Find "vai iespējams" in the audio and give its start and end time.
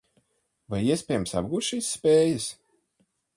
0.73-1.35